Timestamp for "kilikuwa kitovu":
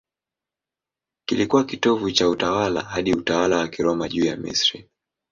1.25-2.11